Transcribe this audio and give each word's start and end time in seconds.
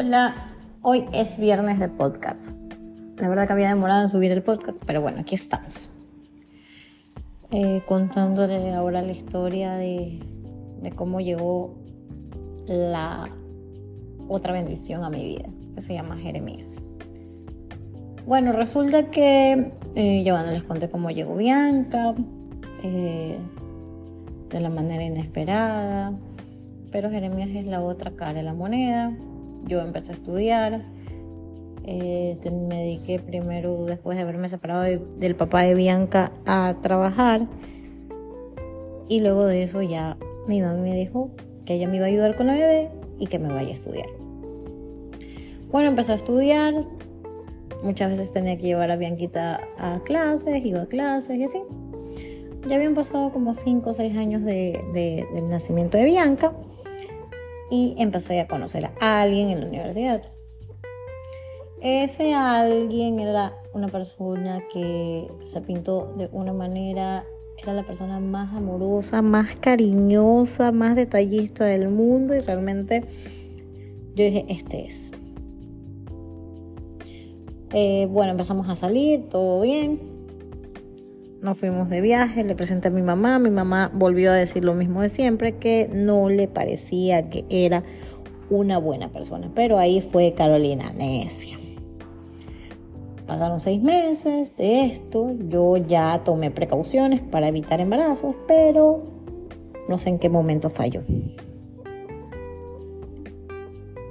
Hola, 0.00 0.32
hoy 0.82 1.06
es 1.12 1.38
viernes 1.38 1.80
de 1.80 1.88
podcast. 1.88 2.52
La 3.16 3.28
verdad 3.28 3.48
que 3.48 3.52
había 3.54 3.70
demorado 3.70 4.02
en 4.02 4.08
subir 4.08 4.30
el 4.30 4.44
podcast, 4.44 4.78
pero 4.86 5.02
bueno, 5.02 5.22
aquí 5.22 5.34
estamos. 5.34 5.90
Eh, 7.50 7.82
contándole 7.84 8.72
ahora 8.74 9.02
la 9.02 9.10
historia 9.10 9.72
de, 9.72 10.20
cómo 10.94 11.20
llegó 11.20 11.74
la 12.68 13.28
otra 14.28 14.52
bendición 14.52 15.02
a 15.02 15.10
mi 15.10 15.24
vida, 15.24 15.48
que 15.74 15.80
se 15.80 15.94
llama 15.94 16.16
Jeremías. 16.16 16.68
Bueno, 18.24 18.52
resulta 18.52 19.10
que 19.10 19.72
eh, 19.96 20.22
yo 20.22 20.38
no 20.38 20.52
les 20.52 20.62
conté 20.62 20.88
cómo 20.88 21.10
llegó 21.10 21.34
Bianca, 21.34 22.14
eh, 22.84 23.36
de 24.48 24.60
la 24.60 24.70
manera 24.70 25.02
inesperada, 25.02 26.12
pero 26.92 27.10
Jeremías 27.10 27.48
es 27.48 27.66
la 27.66 27.82
otra 27.82 28.12
cara 28.12 28.34
de 28.34 28.44
la 28.44 28.54
moneda. 28.54 29.12
Yo 29.66 29.80
empecé 29.80 30.12
a 30.12 30.14
estudiar, 30.14 30.84
eh, 31.90 32.38
me 32.68 32.82
dediqué 32.82 33.18
primero, 33.18 33.86
después 33.86 34.16
de 34.16 34.22
haberme 34.22 34.50
separado 34.50 34.84
del 35.16 35.34
papá 35.36 35.62
de 35.62 35.74
Bianca, 35.74 36.32
a 36.46 36.76
trabajar. 36.82 37.46
Y 39.08 39.20
luego 39.20 39.46
de 39.46 39.62
eso 39.62 39.80
ya 39.80 40.18
mi 40.46 40.60
mamá 40.60 40.74
me 40.74 40.94
dijo 40.94 41.30
que 41.64 41.74
ella 41.74 41.88
me 41.88 41.96
iba 41.96 42.04
a 42.04 42.08
ayudar 42.08 42.36
con 42.36 42.46
la 42.46 42.52
bebé 42.52 42.90
y 43.18 43.26
que 43.26 43.38
me 43.38 43.48
vaya 43.48 43.70
a 43.70 43.72
estudiar. 43.72 44.06
Bueno, 45.70 45.88
empecé 45.88 46.12
a 46.12 46.16
estudiar. 46.16 46.74
Muchas 47.82 48.10
veces 48.10 48.32
tenía 48.34 48.58
que 48.58 48.66
llevar 48.66 48.90
a 48.90 48.96
Bianquita 48.96 49.60
a 49.78 50.00
clases, 50.00 50.64
iba 50.64 50.82
a 50.82 50.86
clases 50.86 51.38
y 51.38 51.44
así. 51.44 51.58
Ya 52.66 52.76
habían 52.76 52.94
pasado 52.94 53.32
como 53.32 53.54
5 53.54 53.88
o 53.88 53.92
6 53.94 54.14
años 54.18 54.42
del 54.44 55.48
nacimiento 55.48 55.96
de 55.96 56.04
Bianca 56.04 56.52
y 57.70 57.94
empecé 57.98 58.40
a 58.40 58.48
conocer 58.48 58.90
a 59.00 59.22
alguien 59.22 59.50
en 59.50 59.60
la 59.60 59.66
universidad. 59.66 60.22
Ese 61.80 62.34
alguien 62.34 63.20
era 63.20 63.54
una 63.72 63.88
persona 63.88 64.62
que 64.72 65.28
se 65.46 65.60
pintó 65.60 66.12
de 66.16 66.28
una 66.32 66.52
manera, 66.52 67.24
era 67.62 67.72
la 67.72 67.86
persona 67.86 68.18
más 68.18 68.54
amorosa, 68.56 69.22
más 69.22 69.54
cariñosa, 69.56 70.72
más 70.72 70.96
detallista 70.96 71.64
del 71.64 71.88
mundo 71.88 72.34
y 72.34 72.40
realmente 72.40 73.04
yo 74.14 74.24
dije, 74.24 74.44
este 74.48 74.86
es. 74.86 75.12
Eh, 77.72 78.08
bueno, 78.10 78.32
empezamos 78.32 78.68
a 78.68 78.74
salir, 78.74 79.28
todo 79.28 79.60
bien 79.60 80.17
nos 81.42 81.58
fuimos 81.58 81.88
de 81.88 82.00
viaje, 82.00 82.42
le 82.44 82.54
presenté 82.54 82.88
a 82.88 82.90
mi 82.90 83.02
mamá, 83.02 83.38
mi 83.38 83.50
mamá 83.50 83.90
volvió 83.94 84.32
a 84.32 84.34
decir 84.34 84.64
lo 84.64 84.74
mismo 84.74 85.02
de 85.02 85.08
siempre, 85.08 85.56
que 85.56 85.88
no 85.92 86.28
le 86.28 86.48
parecía 86.48 87.28
que 87.30 87.44
era 87.48 87.82
una 88.50 88.78
buena 88.78 89.10
persona, 89.10 89.50
pero 89.54 89.78
ahí 89.78 90.00
fue 90.00 90.34
Carolina 90.34 90.92
necia. 90.92 91.58
Pasaron 93.26 93.60
seis 93.60 93.82
meses 93.82 94.56
de 94.56 94.86
esto, 94.86 95.34
yo 95.48 95.76
ya 95.76 96.22
tomé 96.24 96.50
precauciones 96.50 97.20
para 97.20 97.48
evitar 97.48 97.78
embarazos, 97.78 98.34
pero 98.46 99.04
no 99.88 99.98
sé 99.98 100.08
en 100.08 100.18
qué 100.18 100.30
momento 100.30 100.70
falló. 100.70 101.02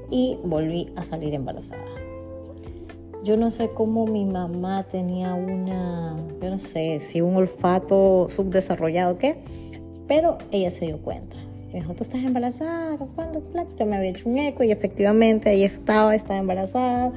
Y 0.09 0.37
volví 0.43 0.93
a 0.95 1.03
salir 1.03 1.33
embarazada. 1.33 1.96
Yo 3.27 3.35
no 3.35 3.51
sé 3.51 3.71
cómo 3.71 4.07
mi 4.07 4.23
mamá 4.23 4.83
tenía 4.89 5.33
una, 5.33 6.15
yo 6.41 6.49
no 6.49 6.59
sé 6.59 6.99
si 6.99 7.19
un 7.19 7.35
olfato 7.35 8.27
subdesarrollado 8.29 9.15
o 9.15 9.17
qué, 9.17 9.35
pero 10.07 10.37
ella 10.53 10.71
se 10.71 10.85
dio 10.85 10.99
cuenta. 10.99 11.35
Me 11.67 11.81
dijo, 11.81 11.93
tú 11.93 12.03
estás 12.03 12.23
embarazada, 12.23 12.97
¿cuándo? 13.15 13.43
Yo 13.77 13.85
me 13.85 13.97
había 13.97 14.11
hecho 14.11 14.29
un 14.29 14.37
eco 14.37 14.63
y 14.63 14.71
efectivamente 14.71 15.49
ahí 15.49 15.63
estaba, 15.65 16.15
estaba 16.15 16.39
embarazada. 16.39 17.11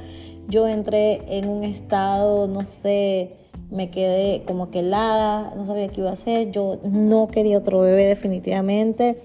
Yo 0.48 0.66
entré 0.66 1.20
en 1.38 1.48
un 1.48 1.62
estado, 1.62 2.48
no 2.48 2.66
sé, 2.66 3.36
me 3.70 3.90
quedé 3.90 4.42
como 4.48 4.72
que 4.72 4.80
helada, 4.80 5.54
no 5.54 5.64
sabía 5.64 5.86
qué 5.86 6.00
iba 6.00 6.10
a 6.10 6.14
hacer. 6.14 6.50
Yo 6.50 6.80
no 6.82 7.28
quería 7.28 7.56
otro 7.56 7.82
bebé 7.82 8.06
definitivamente. 8.06 9.16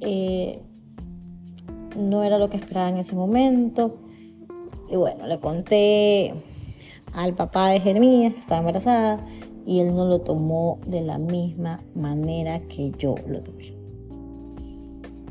Eh, 0.00 0.58
no 1.96 2.24
era 2.24 2.36
lo 2.36 2.50
que 2.50 2.58
esperaba 2.58 2.90
en 2.90 2.98
ese 2.98 3.16
momento. 3.16 4.03
Y 4.90 4.96
bueno, 4.96 5.26
le 5.26 5.38
conté 5.40 6.34
al 7.12 7.34
papá 7.34 7.70
de 7.70 7.80
Jeremías 7.80 8.34
que 8.34 8.40
estaba 8.40 8.60
embarazada 8.60 9.24
y 9.66 9.80
él 9.80 9.94
no 9.94 10.04
lo 10.04 10.20
tomó 10.20 10.78
de 10.86 11.00
la 11.00 11.18
misma 11.18 11.80
manera 11.94 12.60
que 12.60 12.92
yo 12.98 13.14
lo 13.26 13.40
tomé. 13.40 13.74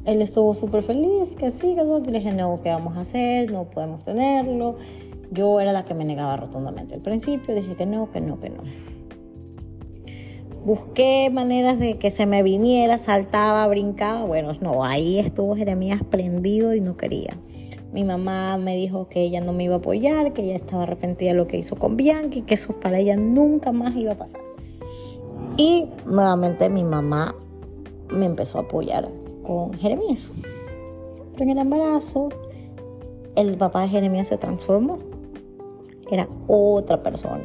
Él 0.05 0.21
estuvo 0.21 0.53
súper 0.53 0.83
feliz, 0.83 1.35
que 1.37 1.51
sí, 1.51 1.75
que 1.75 1.81
eso. 1.81 2.01
Y 2.05 2.11
le 2.11 2.19
dije, 2.19 2.33
no, 2.33 2.59
¿qué 2.61 2.69
vamos 2.69 2.97
a 2.97 3.01
hacer? 3.01 3.51
No 3.51 3.65
podemos 3.69 4.03
tenerlo. 4.03 4.75
Yo 5.31 5.61
era 5.61 5.71
la 5.71 5.85
que 5.85 5.93
me 5.93 6.03
negaba 6.03 6.35
rotundamente 6.35 6.95
al 6.95 7.01
principio. 7.01 7.55
Dije 7.55 7.75
que 7.75 7.85
no, 7.85 8.11
que 8.11 8.19
no, 8.19 8.39
que 8.39 8.49
no. 8.49 8.63
Busqué 10.65 11.29
maneras 11.31 11.79
de 11.79 11.97
que 11.97 12.11
se 12.11 12.25
me 12.25 12.43
viniera, 12.43 12.97
saltaba, 12.97 13.65
brincaba. 13.67 14.25
Bueno, 14.25 14.53
no, 14.61 14.83
ahí 14.83 15.19
estuvo 15.19 15.55
Jeremías 15.55 16.01
prendido 16.09 16.73
y 16.73 16.81
no 16.81 16.97
quería. 16.97 17.37
Mi 17.93 18.03
mamá 18.03 18.57
me 18.57 18.75
dijo 18.75 19.07
que 19.07 19.21
ella 19.21 19.39
no 19.39 19.53
me 19.53 19.65
iba 19.65 19.75
a 19.75 19.77
apoyar, 19.77 20.33
que 20.33 20.41
ella 20.41 20.55
estaba 20.55 20.81
arrepentida 20.81 21.29
de 21.29 21.37
lo 21.37 21.45
que 21.45 21.57
hizo 21.57 21.75
con 21.75 21.95
Bianca 21.95 22.39
y 22.39 22.41
que 22.41 22.55
eso 22.55 22.79
para 22.79 22.97
ella 22.97 23.15
nunca 23.15 23.71
más 23.71 23.95
iba 23.95 24.13
a 24.13 24.17
pasar. 24.17 24.41
Y 25.57 25.85
nuevamente 26.07 26.69
mi 26.69 26.83
mamá 26.83 27.35
me 28.09 28.25
empezó 28.25 28.57
a 28.57 28.61
apoyar 28.61 29.09
con 29.43 29.75
Jeremías. 29.75 30.31
Pero 31.33 31.43
en 31.43 31.49
el 31.51 31.57
embarazo, 31.59 32.29
el 33.35 33.57
papá 33.57 33.83
de 33.83 33.89
Jeremías 33.89 34.27
se 34.27 34.37
transformó. 34.37 34.97
Era 36.09 36.27
otra 36.47 37.03
persona. 37.03 37.43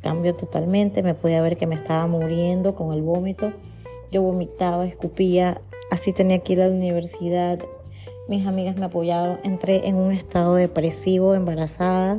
Cambió 0.00 0.36
totalmente. 0.36 1.02
Me 1.02 1.14
podía 1.14 1.42
ver 1.42 1.56
que 1.56 1.66
me 1.66 1.74
estaba 1.74 2.06
muriendo 2.06 2.76
con 2.76 2.92
el 2.92 3.02
vómito. 3.02 3.52
Yo 4.12 4.22
vomitaba, 4.22 4.86
escupía. 4.86 5.60
Así 5.90 6.12
tenía 6.12 6.38
que 6.38 6.52
ir 6.52 6.62
a 6.62 6.68
la 6.68 6.74
universidad 6.74 7.58
mis 8.32 8.46
amigas 8.46 8.76
me 8.78 8.86
apoyaron, 8.86 9.38
entré 9.44 9.88
en 9.88 9.96
un 9.96 10.10
estado 10.10 10.54
depresivo, 10.54 11.34
embarazada. 11.34 12.18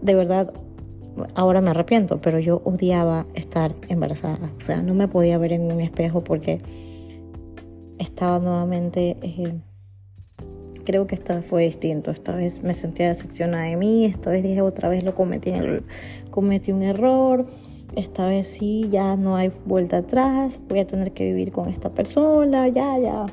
De 0.00 0.14
verdad, 0.14 0.54
ahora 1.34 1.60
me 1.60 1.68
arrepiento, 1.68 2.18
pero 2.18 2.38
yo 2.38 2.62
odiaba 2.64 3.26
estar 3.34 3.74
embarazada. 3.88 4.50
O 4.56 4.60
sea, 4.62 4.80
no 4.80 4.94
me 4.94 5.06
podía 5.06 5.36
ver 5.36 5.52
en 5.52 5.70
un 5.70 5.82
espejo 5.82 6.24
porque 6.24 6.62
estaba 7.98 8.38
nuevamente... 8.38 9.18
Eh, 9.20 9.60
creo 10.86 11.06
que 11.06 11.14
esta 11.14 11.36
vez 11.36 11.44
fue 11.44 11.64
distinto. 11.64 12.10
Esta 12.10 12.34
vez 12.34 12.62
me 12.62 12.72
sentía 12.72 13.08
decepcionada 13.08 13.64
de 13.64 13.76
mí. 13.76 14.06
Esta 14.06 14.30
vez 14.30 14.42
dije 14.42 14.62
otra 14.62 14.88
vez 14.88 15.04
lo 15.04 15.14
cometí, 15.14 15.52
cometí 16.30 16.72
un 16.72 16.82
error. 16.82 17.44
Esta 17.96 18.24
vez 18.24 18.46
sí, 18.46 18.88
ya 18.90 19.16
no 19.16 19.36
hay 19.36 19.52
vuelta 19.66 19.98
atrás. 19.98 20.58
Voy 20.70 20.78
a 20.78 20.86
tener 20.86 21.12
que 21.12 21.26
vivir 21.26 21.52
con 21.52 21.68
esta 21.68 21.90
persona. 21.90 22.66
Ya, 22.68 22.98
ya 22.98 23.26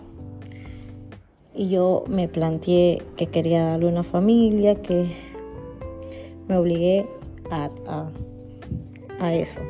y 1.58 1.70
yo 1.70 2.04
me 2.08 2.28
planteé 2.28 3.02
que 3.16 3.28
quería 3.28 3.64
darle 3.64 3.88
una 3.88 4.04
familia, 4.04 4.76
que 4.76 5.08
me 6.48 6.56
obligué 6.56 7.08
a, 7.50 7.72
a, 9.20 9.34
eso. 9.34 9.62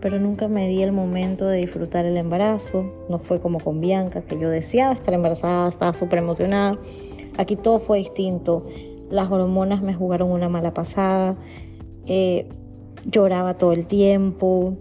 Pero 0.00 0.20
nunca 0.20 0.48
me 0.48 0.68
di 0.68 0.82
el 0.82 0.92
momento 0.92 1.46
de 1.46 1.58
disfrutar 1.58 2.04
el 2.04 2.18
embarazo. 2.18 2.84
No 3.08 3.18
fue 3.18 3.40
como 3.40 3.58
con 3.58 3.80
Bianca, 3.80 4.20
que 4.20 4.38
yo 4.38 4.50
deseaba 4.50 4.92
estar 4.92 5.14
embarazada, 5.14 5.68
estaba 5.68 5.94
súper 5.94 6.18
emocionada. 6.18 6.78
Aquí 7.38 7.56
todo 7.56 7.78
fue 7.78 7.98
distinto. 7.98 8.66
Las 9.08 9.30
hormonas 9.30 9.80
me 9.80 9.94
jugaron 9.94 10.30
una 10.30 10.50
mala 10.50 10.74
pasada. 10.74 11.36
Eh, 12.06 12.48
lloraba 13.10 13.56
todo 13.56 13.72
el 13.72 13.86
tiempo. 13.86 14.76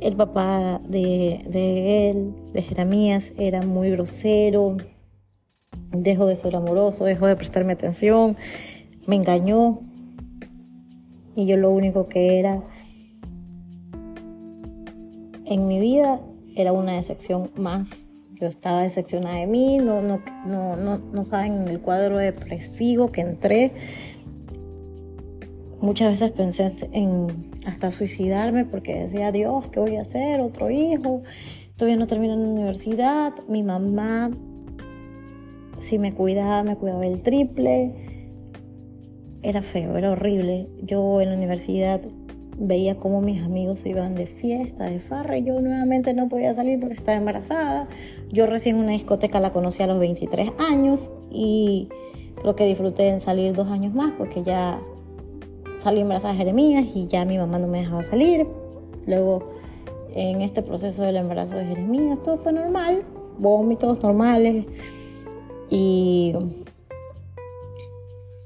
El 0.00 0.16
papá 0.16 0.82
de, 0.86 1.40
de 1.48 2.10
él, 2.10 2.34
de 2.52 2.60
Jeremías, 2.60 3.32
era 3.38 3.62
muy 3.62 3.90
grosero 3.90 4.76
Dejo 5.96 6.26
de 6.26 6.36
ser 6.36 6.56
amoroso, 6.56 7.04
dejo 7.04 7.26
de 7.26 7.36
prestarme 7.36 7.72
atención, 7.72 8.36
me 9.06 9.16
engañó 9.16 9.80
y 11.36 11.46
yo 11.46 11.56
lo 11.56 11.70
único 11.70 12.08
que 12.08 12.38
era 12.38 12.62
en 15.46 15.66
mi 15.68 15.78
vida 15.78 16.20
era 16.56 16.72
una 16.72 16.94
decepción 16.94 17.50
más. 17.56 17.88
Yo 18.40 18.48
estaba 18.48 18.82
decepcionada 18.82 19.36
de 19.36 19.46
mí, 19.46 19.78
no, 19.78 20.02
no, 20.02 20.20
no, 20.46 20.76
no, 20.76 20.98
no 20.98 21.24
saben 21.24 21.62
en 21.62 21.68
el 21.68 21.80
cuadro 21.80 22.18
depresivo 22.18 23.12
que 23.12 23.20
entré. 23.20 23.72
Muchas 25.80 26.10
veces 26.10 26.32
pensé 26.32 26.74
en 26.92 27.52
hasta 27.66 27.90
suicidarme 27.90 28.64
porque 28.64 28.94
decía, 28.94 29.30
Dios, 29.30 29.68
¿qué 29.68 29.80
voy 29.80 29.96
a 29.96 30.02
hacer? 30.02 30.40
Otro 30.40 30.70
hijo, 30.70 31.22
todavía 31.76 31.96
no 31.96 32.06
termino 32.06 32.34
en 32.34 32.42
la 32.42 32.48
universidad. 32.48 33.32
Mi 33.48 33.62
mamá 33.62 34.30
si 35.80 35.98
me 35.98 36.12
cuidaba, 36.12 36.62
me 36.62 36.76
cuidaba 36.76 37.06
el 37.06 37.22
triple. 37.22 37.94
Era 39.42 39.62
feo, 39.62 39.96
era 39.96 40.12
horrible. 40.12 40.68
Yo 40.82 41.20
en 41.20 41.30
la 41.30 41.36
universidad 41.36 42.00
veía 42.58 42.96
cómo 42.96 43.20
mis 43.20 43.42
amigos 43.42 43.80
se 43.80 43.90
iban 43.90 44.14
de 44.14 44.26
fiesta, 44.26 44.84
de 44.84 45.00
farra, 45.00 45.36
y 45.38 45.44
yo 45.44 45.60
nuevamente 45.60 46.14
no 46.14 46.28
podía 46.28 46.54
salir 46.54 46.78
porque 46.80 46.94
estaba 46.94 47.18
embarazada. 47.18 47.88
Yo 48.30 48.46
recién 48.46 48.76
una 48.76 48.92
discoteca 48.92 49.40
la 49.40 49.52
conocí 49.52 49.82
a 49.82 49.86
los 49.86 49.98
23 49.98 50.50
años 50.70 51.10
y 51.30 51.88
creo 52.40 52.54
que 52.56 52.66
disfruté 52.66 53.08
en 53.08 53.20
salir 53.20 53.54
dos 53.54 53.68
años 53.68 53.94
más 53.94 54.12
porque 54.16 54.42
ya 54.42 54.80
salí 55.78 56.00
embarazada 56.00 56.32
de 56.32 56.38
Jeremías 56.38 56.84
y 56.94 57.06
ya 57.06 57.24
mi 57.24 57.38
mamá 57.38 57.58
no 57.58 57.66
me 57.66 57.80
dejaba 57.80 58.02
salir. 58.02 58.46
Luego, 59.06 59.50
en 60.14 60.40
este 60.40 60.62
proceso 60.62 61.02
del 61.02 61.16
embarazo 61.16 61.56
de 61.56 61.66
Jeremías, 61.66 62.22
todo 62.22 62.36
fue 62.36 62.52
normal, 62.52 63.02
vómitos 63.38 64.02
normales 64.02 64.64
y 65.70 66.34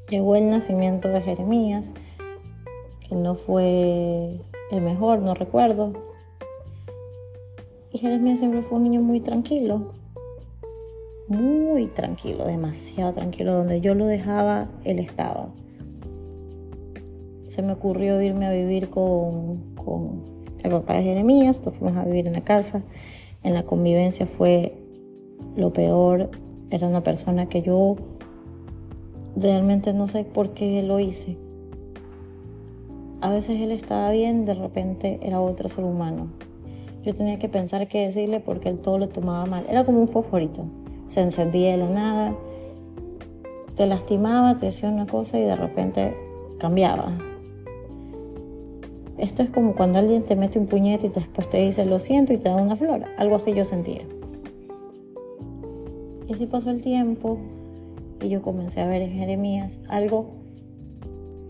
llegó 0.08 0.36
el 0.36 0.48
nacimiento 0.48 1.08
de 1.08 1.20
Jeremías 1.20 1.90
que 3.08 3.14
no 3.14 3.34
fue 3.34 4.40
el 4.70 4.80
mejor, 4.82 5.20
no 5.20 5.34
recuerdo. 5.34 5.92
Y 7.92 7.98
Jeremías 7.98 8.38
siempre 8.38 8.62
fue 8.62 8.78
un 8.78 8.84
niño 8.84 9.00
muy 9.00 9.20
tranquilo, 9.20 9.94
muy 11.26 11.86
tranquilo, 11.86 12.44
demasiado 12.44 13.12
tranquilo. 13.12 13.54
Donde 13.54 13.80
yo 13.80 13.94
lo 13.94 14.06
dejaba, 14.06 14.68
él 14.84 14.98
estaba. 14.98 15.48
Se 17.48 17.62
me 17.62 17.72
ocurrió 17.72 18.20
irme 18.20 18.46
a 18.46 18.52
vivir 18.52 18.90
con, 18.90 19.74
con 19.74 20.22
el 20.62 20.70
papá 20.70 20.94
de 20.94 21.02
Jeremías, 21.04 21.64
nos 21.64 21.74
fuimos 21.74 21.96
a 21.96 22.04
vivir 22.04 22.26
en 22.26 22.34
la 22.34 22.42
casa. 22.42 22.82
En 23.42 23.54
la 23.54 23.62
convivencia 23.62 24.26
fue 24.26 24.74
lo 25.56 25.72
peor. 25.72 26.30
Era 26.70 26.86
una 26.86 27.02
persona 27.02 27.48
que 27.48 27.62
yo 27.62 27.96
realmente 29.36 29.92
no 29.92 30.08
sé 30.08 30.24
por 30.24 30.50
qué 30.50 30.82
lo 30.82 31.00
hice 31.00 31.36
a 33.20 33.30
veces 33.30 33.56
él 33.56 33.72
estaba 33.72 34.12
bien, 34.12 34.44
de 34.44 34.54
repente 34.54 35.18
era 35.22 35.40
otro 35.40 35.68
ser 35.68 35.84
humano. 35.84 36.28
Yo 37.04 37.14
tenía 37.14 37.38
que 37.38 37.48
pensar 37.48 37.88
qué 37.88 38.06
decirle 38.06 38.38
porque 38.38 38.68
él 38.68 38.78
todo 38.78 38.98
lo 38.98 39.08
tomaba 39.08 39.44
mal. 39.46 39.64
Era 39.68 39.84
como 39.84 40.00
un 40.00 40.08
fosforito. 40.08 40.64
Se 41.06 41.20
encendía 41.20 41.72
de 41.72 41.78
la 41.78 41.88
nada, 41.88 42.34
te 43.76 43.86
lastimaba, 43.86 44.56
te 44.58 44.66
decía 44.66 44.88
una 44.88 45.06
cosa 45.06 45.38
y 45.38 45.42
de 45.42 45.56
repente 45.56 46.14
cambiaba. 46.58 47.12
Esto 49.16 49.42
es 49.42 49.50
como 49.50 49.74
cuando 49.74 49.98
alguien 49.98 50.22
te 50.22 50.36
mete 50.36 50.60
un 50.60 50.66
puñete 50.66 51.06
y 51.06 51.10
después 51.10 51.50
te 51.50 51.58
dice 51.58 51.84
lo 51.86 51.98
siento 51.98 52.32
y 52.32 52.36
te 52.36 52.50
da 52.50 52.56
una 52.56 52.76
flor. 52.76 53.04
Algo 53.16 53.36
así 53.36 53.52
yo 53.52 53.64
sentía. 53.64 54.02
Y 56.28 56.34
así 56.34 56.46
pasó 56.46 56.70
el 56.70 56.82
tiempo 56.82 57.38
y 58.20 58.28
yo 58.28 58.42
comencé 58.42 58.80
a 58.80 58.86
ver 58.86 59.02
en 59.02 59.12
Jeremías 59.12 59.78
algo 59.88 60.30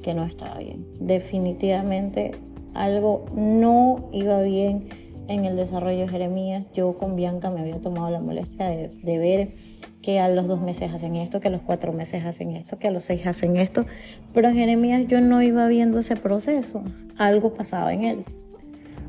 que 0.02 0.14
no 0.14 0.24
estaba 0.24 0.58
bien. 0.58 0.86
Definitivamente 1.00 2.32
algo 2.74 3.24
no 3.34 4.08
iba 4.12 4.40
bien 4.42 4.88
en 5.26 5.44
el 5.44 5.56
desarrollo 5.56 6.00
de 6.00 6.08
Jeremías. 6.08 6.66
Yo 6.74 6.96
con 6.96 7.16
Bianca 7.16 7.50
me 7.50 7.60
había 7.60 7.80
tomado 7.80 8.08
la 8.10 8.20
molestia 8.20 8.68
de, 8.68 9.18
ver 9.18 9.54
que 10.00 10.20
a 10.20 10.28
los 10.28 10.46
dos 10.46 10.60
meses 10.60 10.92
hacen 10.92 11.16
esto, 11.16 11.40
que 11.40 11.48
a 11.48 11.50
los 11.50 11.62
cuatro 11.62 11.92
meses 11.92 12.24
hacen 12.24 12.52
esto, 12.52 12.78
que 12.78 12.86
a 12.86 12.90
los 12.92 13.04
seis 13.04 13.26
hacen 13.26 13.56
esto. 13.56 13.84
Pero 14.32 14.48
en 14.48 14.54
Jeremías 14.54 15.06
yo 15.08 15.20
no 15.20 15.42
iba 15.42 15.66
viendo 15.66 15.98
ese 15.98 16.14
proceso. 16.14 16.82
Algo 17.16 17.54
pasaba 17.54 17.92
en 17.92 18.04
él. 18.04 18.24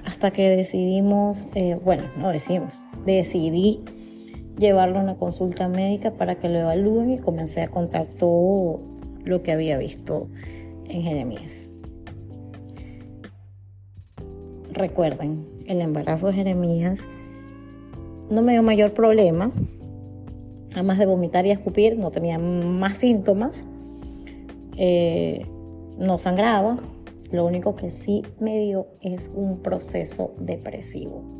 Hasta 0.05 0.31
que 0.31 0.49
decidimos, 0.49 1.47
eh, 1.53 1.77
bueno, 1.83 2.03
no 2.17 2.29
decidimos, 2.29 2.81
decidí 3.05 3.81
llevarlo 4.59 4.99
a 4.99 5.03
una 5.03 5.15
consulta 5.15 5.67
médica 5.67 6.11
para 6.11 6.35
que 6.35 6.49
lo 6.49 6.59
evalúen 6.59 7.11
y 7.11 7.17
comencé 7.17 7.61
a 7.61 7.69
contar 7.69 8.05
todo 8.05 8.81
lo 9.23 9.41
que 9.41 9.51
había 9.51 9.77
visto 9.77 10.27
en 10.89 11.01
Jeremías. 11.01 11.69
Recuerden, 14.71 15.45
el 15.65 15.81
embarazo 15.81 16.27
de 16.27 16.33
Jeremías 16.33 16.99
no 18.29 18.41
me 18.41 18.53
dio 18.53 18.63
mayor 18.63 18.93
problema, 18.93 19.51
además 20.73 20.99
de 20.99 21.05
vomitar 21.05 21.45
y 21.45 21.51
escupir, 21.51 21.97
no 21.97 22.11
tenía 22.11 22.37
más 22.37 22.97
síntomas, 22.97 23.63
eh, 24.77 25.45
no 25.97 26.17
sangraba, 26.17 26.77
lo 27.31 27.45
único 27.45 27.75
que 27.75 27.91
sí 27.91 28.23
me 28.39 28.59
dio 28.59 28.87
es 29.01 29.29
un 29.33 29.59
proceso 29.59 30.33
depresivo. 30.39 31.38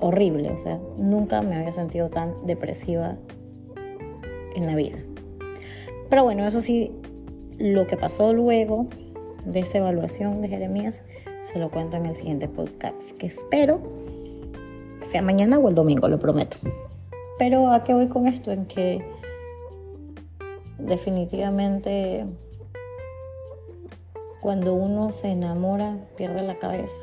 Horrible, 0.00 0.50
o 0.50 0.58
sea, 0.58 0.80
nunca 0.98 1.40
me 1.42 1.56
había 1.56 1.72
sentido 1.72 2.10
tan 2.10 2.34
depresiva 2.46 3.16
en 4.54 4.66
la 4.66 4.76
vida. 4.76 4.98
Pero 6.10 6.24
bueno, 6.24 6.46
eso 6.46 6.60
sí, 6.60 6.92
lo 7.58 7.86
que 7.86 7.96
pasó 7.96 8.32
luego 8.32 8.86
de 9.44 9.60
esa 9.60 9.78
evaluación 9.78 10.40
de 10.42 10.48
Jeremías 10.48 11.02
se 11.42 11.58
lo 11.58 11.70
cuento 11.70 11.96
en 11.96 12.06
el 12.06 12.16
siguiente 12.16 12.48
podcast, 12.48 13.12
que 13.18 13.26
espero 13.26 13.80
sea 15.02 15.22
mañana 15.22 15.58
o 15.58 15.68
el 15.68 15.74
domingo, 15.74 16.08
lo 16.08 16.18
prometo. 16.18 16.56
Pero 17.38 17.70
a 17.70 17.84
qué 17.84 17.94
voy 17.94 18.08
con 18.08 18.26
esto? 18.26 18.50
En 18.50 18.66
que 18.66 19.04
definitivamente 20.78 22.26
cuando 24.40 24.74
uno 24.74 25.12
se 25.12 25.28
enamora 25.28 25.96
pierde 26.16 26.42
la 26.42 26.58
cabeza 26.58 26.98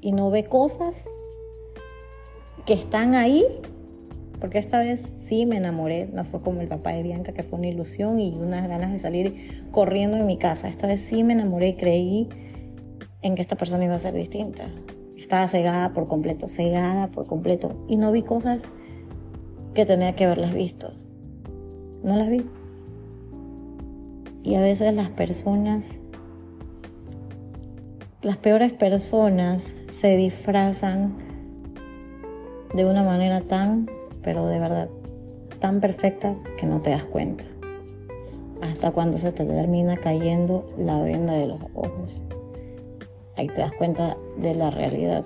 y 0.00 0.12
no 0.12 0.30
ve 0.30 0.44
cosas 0.44 1.04
que 2.66 2.74
están 2.74 3.14
ahí 3.14 3.44
porque 4.40 4.58
esta 4.58 4.78
vez 4.78 5.08
sí 5.18 5.46
me 5.46 5.56
enamoré, 5.56 6.08
no 6.12 6.24
fue 6.24 6.42
como 6.42 6.60
el 6.60 6.68
papá 6.68 6.92
de 6.92 7.02
Bianca, 7.02 7.32
que 7.32 7.42
fue 7.42 7.58
una 7.58 7.68
ilusión 7.68 8.20
y 8.20 8.34
unas 8.34 8.68
ganas 8.68 8.92
de 8.92 8.98
salir 8.98 9.66
corriendo 9.70 10.18
de 10.18 10.24
mi 10.24 10.36
casa. 10.36 10.68
Esta 10.68 10.86
vez 10.86 11.00
sí 11.00 11.24
me 11.24 11.32
enamoré 11.32 11.68
y 11.68 11.74
creí 11.76 12.28
en 13.22 13.34
que 13.34 13.40
esta 13.40 13.56
persona 13.56 13.84
iba 13.84 13.94
a 13.94 13.98
ser 13.98 14.14
distinta. 14.14 14.70
Estaba 15.16 15.48
cegada 15.48 15.94
por 15.94 16.06
completo, 16.06 16.48
cegada 16.48 17.08
por 17.08 17.26
completo. 17.26 17.84
Y 17.88 17.96
no 17.96 18.12
vi 18.12 18.22
cosas 18.22 18.62
que 19.72 19.86
tenía 19.86 20.14
que 20.14 20.26
haberlas 20.26 20.54
visto. 20.54 20.92
No 22.04 22.16
las 22.16 22.28
vi. 22.28 22.44
Y 24.42 24.54
a 24.54 24.60
veces 24.60 24.94
las 24.94 25.08
personas, 25.08 25.98
las 28.20 28.36
peores 28.36 28.72
personas 28.72 29.74
se 29.90 30.16
disfrazan 30.16 31.25
de 32.76 32.84
una 32.84 33.02
manera 33.02 33.40
tan 33.40 33.88
pero 34.22 34.46
de 34.46 34.58
verdad 34.58 34.88
tan 35.60 35.80
perfecta 35.80 36.34
que 36.58 36.66
no 36.66 36.82
te 36.82 36.90
das 36.90 37.04
cuenta. 37.04 37.44
Hasta 38.60 38.90
cuando 38.90 39.18
se 39.18 39.32
te 39.32 39.44
termina 39.44 39.96
cayendo 39.96 40.68
la 40.78 41.00
venda 41.00 41.32
de 41.34 41.46
los 41.46 41.60
ojos. 41.74 42.20
Ahí 43.36 43.48
te 43.48 43.60
das 43.60 43.72
cuenta 43.72 44.16
de 44.38 44.54
la 44.54 44.70
realidad. 44.70 45.24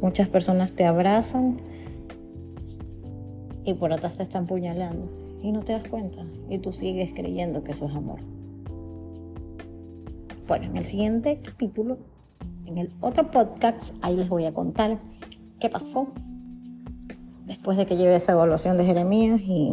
Muchas 0.00 0.28
personas 0.28 0.72
te 0.72 0.84
abrazan 0.84 1.58
y 3.64 3.74
por 3.74 3.92
atrás 3.92 4.16
te 4.16 4.22
están 4.22 4.46
puñalando 4.46 5.08
y 5.42 5.50
no 5.50 5.60
te 5.62 5.72
das 5.72 5.88
cuenta 5.88 6.24
y 6.48 6.58
tú 6.58 6.72
sigues 6.72 7.12
creyendo 7.14 7.64
que 7.64 7.72
eso 7.72 7.86
es 7.86 7.94
amor. 7.94 8.20
Bueno, 10.46 10.66
en 10.66 10.76
el 10.76 10.84
siguiente 10.84 11.40
capítulo, 11.42 11.98
en 12.66 12.78
el 12.78 12.90
otro 13.00 13.30
podcast, 13.30 13.94
ahí 14.02 14.16
les 14.16 14.28
voy 14.28 14.44
a 14.44 14.52
contar 14.52 14.98
qué 15.62 15.68
pasó 15.68 16.08
después 17.46 17.76
de 17.76 17.86
que 17.86 17.96
lleve 17.96 18.16
esa 18.16 18.32
evaluación 18.32 18.76
de 18.78 18.84
Jeremías 18.84 19.40
y 19.42 19.72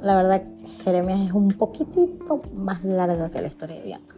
la 0.00 0.16
verdad 0.16 0.42
Jeremías 0.82 1.20
es 1.20 1.32
un 1.32 1.52
poquitito 1.52 2.40
más 2.54 2.82
larga 2.82 3.30
que 3.30 3.42
la 3.42 3.48
historia 3.48 3.76
de 3.76 3.82
Bianca. 3.82 4.16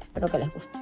Espero 0.00 0.28
que 0.28 0.38
les 0.38 0.54
guste. 0.54 0.81